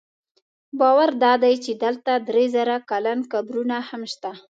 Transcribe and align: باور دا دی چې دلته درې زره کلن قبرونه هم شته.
باور 0.79 1.09
دا 1.23 1.33
دی 1.43 1.55
چې 1.63 1.71
دلته 1.83 2.11
درې 2.27 2.45
زره 2.55 2.75
کلن 2.89 3.19
قبرونه 3.31 3.77
هم 3.89 4.01
شته. 4.13 4.31